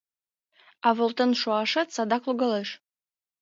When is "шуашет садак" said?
1.41-2.23